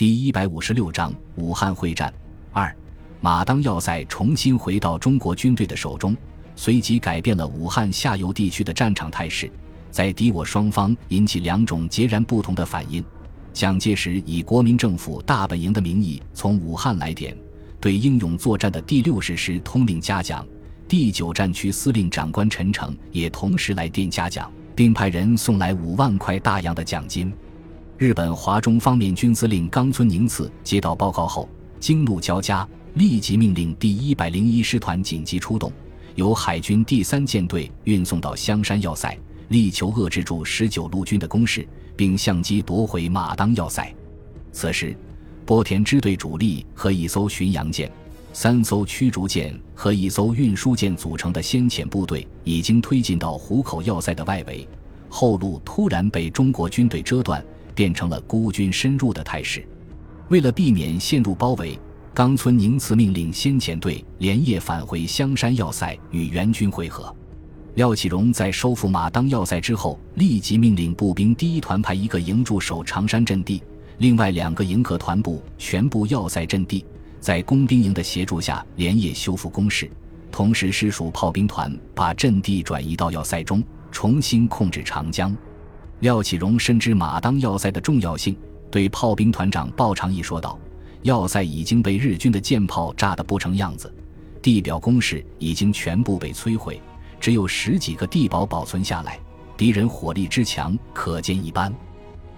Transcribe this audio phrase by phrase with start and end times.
[0.00, 2.10] 第一百五十六章武汉会战
[2.52, 2.74] 二，
[3.20, 6.16] 马当要塞重新回到中国军队的手中，
[6.56, 9.52] 随即改变了武汉下游地区的战场态势，
[9.90, 13.04] 在敌我双方引起两种截然不同的反应。
[13.52, 17.36] 蒋介石以国民政府大本营的名义从武汉来电，
[17.78, 20.46] 对英勇作战的第六十师通令嘉奖，
[20.88, 27.30] 第九战区司令长官陈诚也同时来电嘉奖，并派人送来五万块大洋的奖金。
[28.00, 31.46] 日本华中方面军司令冈村宁次接到报告后，
[31.78, 35.70] 惊怒交加，立即命令第一百零一师团紧急出动，
[36.14, 39.14] 由海军第三舰队运送到香山要塞，
[39.48, 41.68] 力求遏制住十九路军的攻势。
[41.94, 43.94] 并相机夺回马当要塞。
[44.50, 44.96] 此时，
[45.44, 47.92] 波田支队主力和一艘巡洋舰、
[48.32, 54.66] 三艘驱逐舰和一艘运输舰组成的先遣部队已经推进到湖口要塞的外围，
[55.10, 57.44] 后路突然被中国军队遮断，
[57.80, 59.66] 变成了孤军深入的态势。
[60.28, 61.78] 为了避免陷入包围，
[62.12, 67.16] 冈村宁次命令先遣队连夜返回香山要塞与援军会合。
[67.76, 73.62] 廖启荣在收复马当要塞之后，立即命令步兵第一团派一个营驻守长山阵地，
[73.96, 76.84] 另外两个营和团部全部要塞阵地，
[77.18, 79.90] 在工兵营的协助下连夜修复工事。
[80.30, 85.34] 同时，师属炮兵团把阵地转移到要塞中，重新控制长江。
[86.00, 88.36] 廖启荣深知马当要塞的重要性，
[88.70, 90.58] 对炮兵团长鲍长义说道
[91.02, 93.92] ：“要塞已经被日军的舰炮炸得不成样子，
[94.40, 96.80] 地表工事已经全部被摧毁。”
[97.20, 99.20] 只有十几个地堡保存下来，
[99.54, 101.70] 敌人火力之强可见一斑。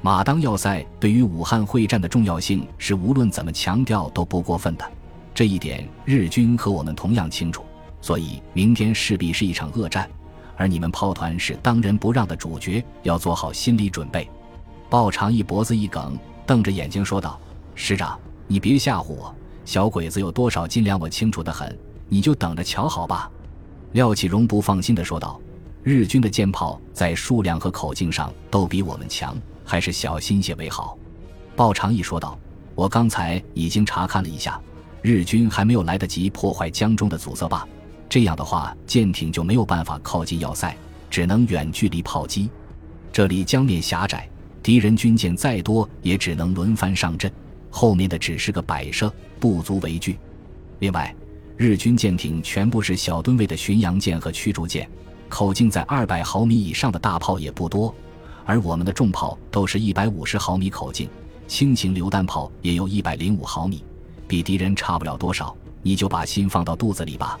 [0.00, 4.90] 马当要塞对于武汉会战的重要性是无论怎么强调都不过分的，
[5.34, 7.62] 这一点日军和我们同样清楚。
[8.00, 10.08] 所以明天势必是一场恶战，
[10.60, 14.28] 而你们炮团是当仁不让的主角，要做好心理准备。
[14.90, 17.40] 鲍长义脖子一梗，瞪着眼睛说道
[17.74, 21.74] ：“师长，你别吓唬我，小鬼子有多少斤两，我清楚的很，
[22.10, 23.30] 你就等着瞧好吧。”
[23.92, 25.40] 廖启荣不放心的说道
[25.82, 29.34] ：“日军的舰炮在数量和口径上都比我们强，
[29.64, 30.94] 还是小心些为好。”
[31.56, 32.38] 鲍长义说道
[32.76, 34.60] ：“我刚才已经查看了一下，
[35.00, 37.66] 日军还没有来得及破坏江中的阻塞坝，
[38.10, 40.76] 这样的话，舰艇就没有办法靠近要塞，
[41.08, 42.50] 只能远距离炮击。
[43.10, 44.28] 这里江面狭窄，
[44.62, 47.32] 敌人军舰再多也只能轮番上阵，
[47.70, 50.18] 后面的只是个摆设，不足为惧。
[50.80, 51.14] 另外。”
[51.56, 54.88] 日军舰艇全部是小吨位的巡洋舰和驱逐舰，
[55.28, 57.94] 口径在二百毫米以上的大炮也不多，
[58.46, 61.06] 而我们的重炮都是一百五十毫米口径，
[61.46, 63.84] 轻型榴弹炮也有一百零五毫米，
[64.26, 65.54] 比敌人差不了多少。
[65.82, 67.38] 你就把心放到肚子里吧。”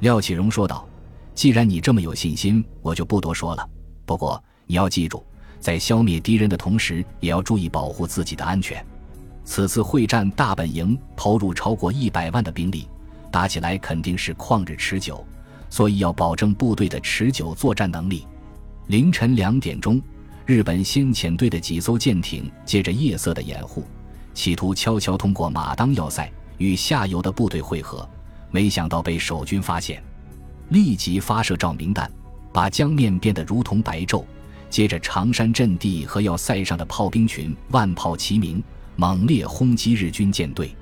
[0.00, 0.86] 廖启荣说道。
[1.34, 3.66] “既然你这么有信心，我就不多说了。
[4.04, 5.24] 不过你要记住，
[5.58, 8.84] 在消灭敌人的同时，也要注意保护自己的安全。
[9.44, 12.88] 此次会战大本营投入超过一百万的兵力。”
[13.32, 15.24] 打起来肯定是旷日持久，
[15.68, 18.26] 所以要保证部队的持久作战能力。
[18.88, 20.02] 凌晨两点钟，
[20.44, 23.84] 日本先遣队的几艘舰艇借着夜色的掩护，
[24.34, 26.28] 企图悄悄通过马当要塞
[26.58, 28.06] 与下游的部队会合，
[28.50, 30.02] 没想到被守军发现，
[30.70, 32.10] 立即发射照明弹，
[32.52, 34.24] 把江面变得如同白昼。
[34.68, 38.62] 接着，长山阵地和要塞上的炮兵群万炮齐鸣，
[38.96, 40.74] 猛烈轰击日军舰队。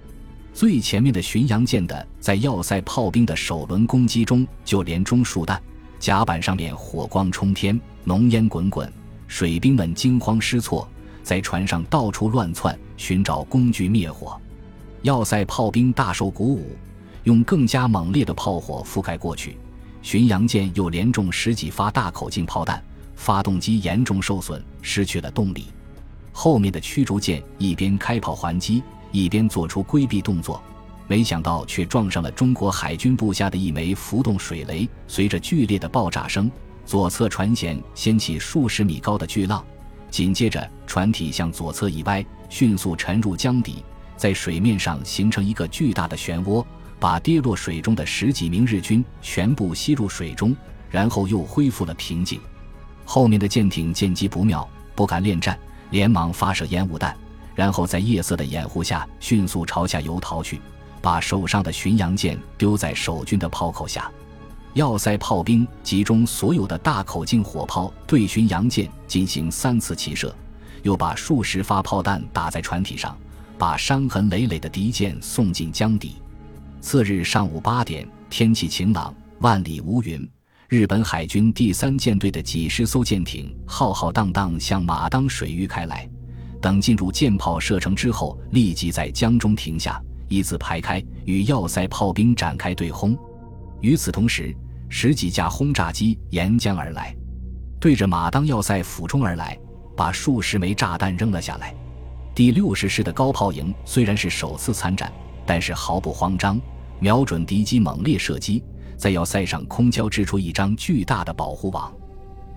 [0.53, 5.62] 最前面的巡洋舰的在要塞炮兵的首轮攻击中就连中数弹，
[5.99, 8.93] 甲板上面火光冲天，浓烟滚滚，
[9.27, 10.87] 水兵们惊慌失措，
[11.23, 14.39] 在船上到处乱窜，寻找工具灭火。
[15.03, 16.77] 要塞炮兵大受鼓舞，
[17.25, 19.56] 用更加猛烈的炮火覆盖过去。
[20.03, 22.83] 巡洋舰又连中十几发大口径炮弹，
[23.17, 25.67] 发动机严重受损，失去了动力。
[26.33, 28.83] 后面的驱逐舰一边开炮还击。
[29.11, 30.62] 一边做出规避动作，
[31.07, 34.87] 没想到却撞上了中国海军部下的一枚浮动水雷。
[35.07, 36.51] 随着剧烈的爆炸声，
[36.84, 39.65] 左侧船舷掀起数十米高的巨浪，
[40.11, 43.83] 紧接着船体向左侧一歪，迅速沉入江底，
[44.15, 46.63] 在水面上形成一个巨大的漩涡，
[47.00, 50.56] 把跌落水中的十几名日军全部吸入水中，
[50.91, 52.41] 然后又恢复了平静。
[53.04, 55.59] 后面的舰艇见机不妙，不敢恋战，
[55.91, 57.16] 连忙发射烟雾弹。
[57.54, 60.60] 然后在夜色的掩护下，迅速朝下游逃去，
[61.03, 64.10] 把手上的巡洋舰丢在守军的炮口下。
[64.74, 70.33] 要塞炮兵集中所有的大口径火炮对巡洋舰进行三次齐射，
[70.83, 73.16] 又把数十发炮弹打在船体上，
[73.56, 76.16] 把伤痕累累的敌舰送进江底。
[76.80, 80.28] 次日上午八点，天气晴朗，万里无云。
[80.69, 86.09] 日本海军第三舰队的几十艘舰艇浩浩荡荡向马当水域开来。
[86.60, 93.16] 等进入舰炮射程之后，立即在江中停下，依次排开，与要塞炮兵展开对轰。
[93.80, 94.54] 与此同时，
[94.89, 97.15] 十几架轰炸机沿江而来，
[97.80, 99.59] 对着马当要塞俯冲而来，
[99.97, 101.75] 把数十枚炸弹扔了下来。
[102.34, 105.13] 第六十师的高炮营虽然是首次参战，
[105.48, 106.60] 但是毫不慌张，
[107.00, 108.62] 瞄准敌机猛烈射击，
[108.98, 111.91] 在要塞上空交织出一张巨大的保护网。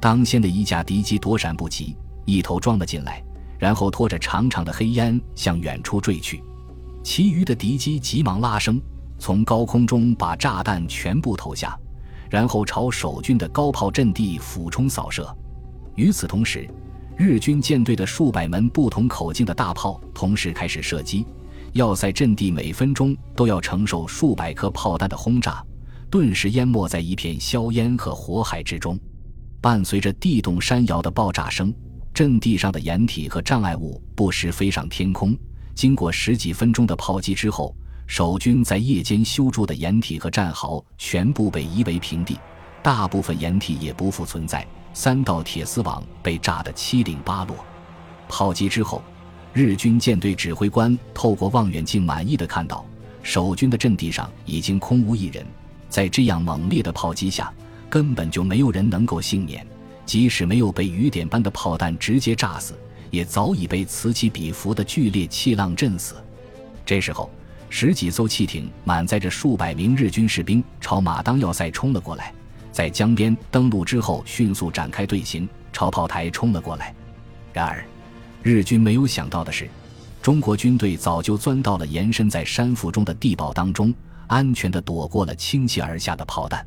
[0.01, 1.95] 当先的一架敌机躲闪不及，
[2.25, 3.23] 一头撞了进来，
[3.57, 6.43] 然后拖着长长的黑烟向远处坠去。
[7.01, 8.81] 其余的敌机急忙拉升，
[9.17, 11.79] 从高空中把炸弹全部投下，
[12.29, 15.33] 然后朝守军的高炮阵地俯冲扫射。
[15.95, 16.69] 与此同时，
[17.15, 21.25] 日军舰队的数百门不同口径的大炮同时开始射击，
[21.73, 25.63] 要塞阵地每分钟都要承受数百颗炮弹的轰炸，
[26.09, 28.99] 顿时淹没在一片硝烟和火海之中。
[29.61, 31.73] 伴随着地动山摇的爆炸声，
[32.13, 35.37] 阵地上的掩体和障碍物不时飞上天空。
[35.73, 37.73] 经过十几分钟的炮击之后，
[38.05, 42.37] 守军在夜间修筑的掩体和战壕全部被夷为平地，
[42.83, 44.67] 大部分掩体也不复存在。
[44.93, 47.55] 三道铁丝网被炸得七零八落。
[48.27, 49.01] 炮击之后，
[49.53, 52.85] 日军舰队指挥官透过望远镜满意的看到，
[53.21, 55.45] 守军的阵地上已经空无一人。
[55.89, 57.51] 在这样猛烈的炮击下，
[57.89, 59.67] 根本就没有人能够幸免，
[60.05, 66.15] 即使没有被雨点般的炮弹直接炸死，也早已被此起彼伏的剧烈气浪震死。
[66.85, 67.29] 这时候，
[67.69, 72.33] 十几艘汽艇满载着数百名日军士兵朝马当要塞冲了过来，
[72.71, 76.95] 在江边登陆之后，迅速展开队形，朝炮台冲了过来。
[77.51, 77.85] 然而，
[78.43, 79.69] 日军没有想到的是，
[80.21, 83.93] 中国军队早就钻到了延伸在山腹中的地堡当中，
[84.27, 86.65] 安全地躲过了倾泻而下的炮弹。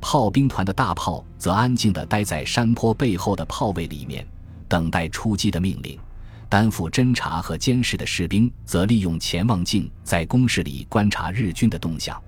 [0.00, 4.26] 炮兵团的大炮则安静地待在山坡背后的炮位里面，
[4.68, 5.98] 等待出击的命令。
[6.48, 12.20] 担负侦察和监视的士兵则利用潜望镜在工事里观察日军的动向。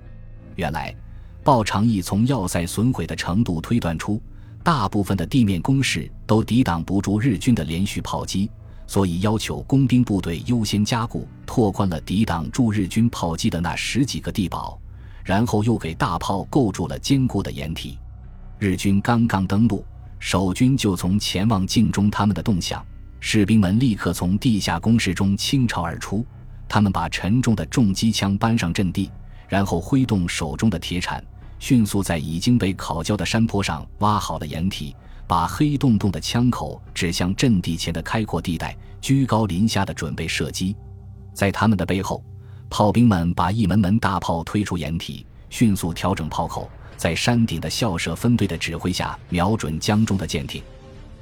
[0.56, 0.94] 原来，
[1.42, 4.22] 鲍长义从要塞损毁的程度推断出，
[4.62, 8.50] 大部分的地面工事都抵挡不住日军的连续炮击，
[8.86, 14.78] 所以要求工兵部队优先加固，拓宽了抵挡住日军炮击的那十几个地堡。
[15.24, 17.98] 然后又给大炮构筑了坚固的掩体。
[18.58, 19.82] 日军刚刚登陆，
[20.18, 22.84] 守军就从潜望镜中他们的动向。
[23.20, 26.26] 士兵们立刻从地下工事中倾巢而出，
[26.68, 29.10] 他们把沉重的重机枪搬上阵地，
[29.48, 31.24] 然后挥动手中的铁铲，
[31.58, 34.94] 迅速在已经被烤焦的山坡上挖好了掩体，
[35.26, 40.76] 把黑洞洞的枪口指向阵地前的开阔地带，居高临下的准备射击。
[41.32, 42.22] 在他们的背后。
[42.70, 50.60] 炮兵们把一门门大炮推出掩体，迅速调整炮口，在山顶的校舍分队的指挥下，瞄准江中的舰艇。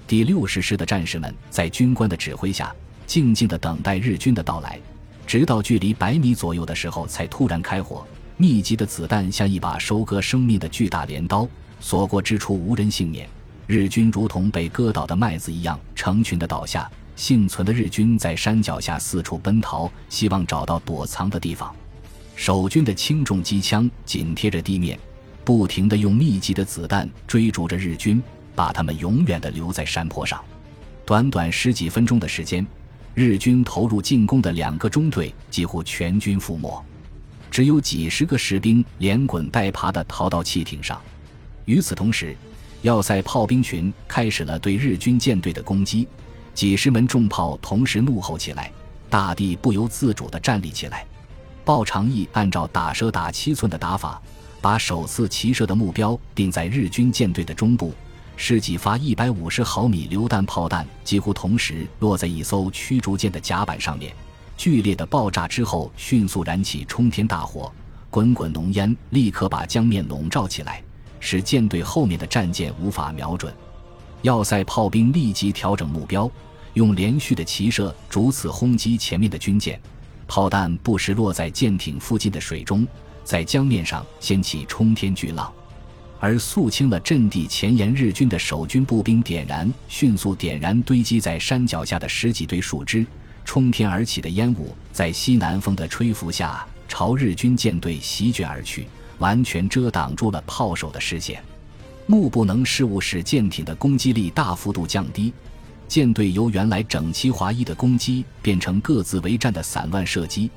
[0.07, 2.75] 第六十师的战士们在军官的指挥下，
[3.07, 4.81] 静静地等待日军的到来，
[5.27, 8.07] 直到距离百米左右的时候，才突然开火。
[8.39, 11.47] 密集的子弹像一把收割生命的巨大镰刀，
[11.81, 13.29] 所过之处无人幸免。
[13.73, 16.91] 日军如同被割倒的麦子一样，成群的倒下。
[17.17, 21.75] 幸存的日军在山脚下四处奔逃，希望找到躲藏的地方。
[22.37, 25.01] 守军的轻重机枪紧贴着地面，
[25.43, 28.23] 不停地用密集的子弹追逐着日军，
[28.55, 30.39] 把他们永远地留在山坡上。
[31.07, 32.67] 短短十几分钟的时间，
[33.15, 36.85] 日军投入进攻的两个中队几乎全军覆没，
[37.51, 41.01] 只有几十个士兵连滚带爬地逃到汽艇上。
[41.65, 42.37] 与此同时，
[42.83, 46.07] 要塞炮兵群开始了对日军舰队的攻击。
[46.53, 48.71] 几十门重炮同时怒吼起来，
[49.09, 51.07] 大地不由自主地站立起来。
[51.65, 54.21] 鲍长义按照打蛇打七寸的打法，
[54.61, 57.95] 把首次齐射的目标定在日军舰队的中部。
[58.37, 64.13] 十几发一百五十毫米榴弹炮弹几乎同时落在一艘驱逐舰的甲板上面，
[64.57, 67.73] 剧烈的爆炸之后，迅速燃起冲天大火，
[68.11, 70.83] 滚滚浓烟立刻把江面笼罩起来，
[71.23, 73.55] 使舰队后面的战舰无法瞄准。
[74.23, 76.29] 要塞炮兵立即调整目标，
[76.75, 79.81] 用连续的齐射逐次轰击前面的军舰，
[80.27, 82.87] 炮弹不时落在舰艇附近的水中，
[83.23, 85.51] 在江面上掀起冲天巨浪。
[86.19, 93.05] 而肃清了阵地前沿日军的守军步兵点燃，迅速点燃堆积在山脚下的十几堆树枝，
[93.45, 98.87] 冲天而起的烟雾在西南风的吹拂下朝日军舰队席卷而去，
[99.23, 101.41] 完全遮挡住了炮手的视线。
[102.07, 105.33] 目不能视物使舰艇的攻击力大幅度降低，
[105.87, 110.51] 舰队由原来整齐划一的攻击变成各自为战的散乱射击，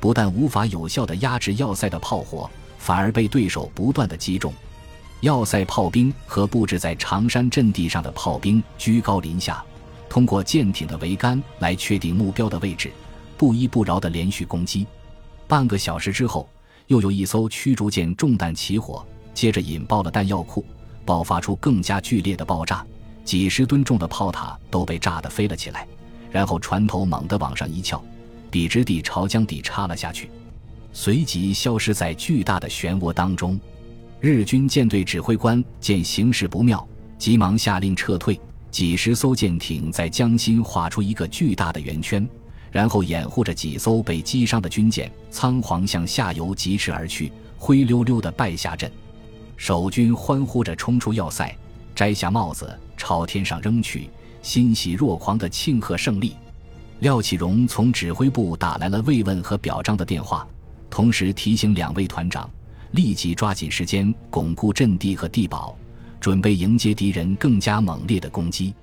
[0.00, 4.52] 不但无法有效地压制要塞的炮火，反而被对手不断地击中。
[5.20, 9.62] 要塞炮兵和布置在长山阵地上的炮兵居高临下，
[10.08, 12.90] 通过舰艇的桅杆来确定目标的位置，
[13.36, 14.86] 不依不饶的连续攻击。
[15.46, 16.48] 半个小时之后，
[16.86, 20.64] 又有一艘驱逐舰中弹起火，接着引爆了弹药库，
[21.04, 22.84] 爆发出更加剧烈的爆炸，
[23.24, 25.86] 几十吨重的炮塔都被炸得飞了起来。
[26.30, 28.02] 然后船头猛地往上一翘，
[28.50, 30.30] 笔直地朝江底插了下去，
[30.92, 33.58] 随即消失在巨大的漩涡当中。
[34.20, 36.86] 日军舰队指挥官见形势不妙，
[37.18, 38.38] 急忙下令撤退。
[38.70, 42.28] 几十艘舰艇在江心画出一个巨大的圆圈，
[42.76, 48.92] 然后掩护着几艘被击伤的军舰，仓皇向下游疾驰而去，灰溜溜地败下阵。
[49.56, 51.56] 守军欢呼着冲出要塞，
[51.94, 54.10] 摘下帽子朝天上扔去，
[54.42, 56.34] 欣喜若狂地庆贺胜利。
[56.98, 60.46] 廖启荣从指挥部打来了慰问和表彰的电话，
[60.90, 62.46] 同时提醒两位团长
[62.90, 65.74] 立即抓紧时间巩固阵地和地堡。
[66.20, 68.74] 准备迎接敌人更加猛烈的攻击。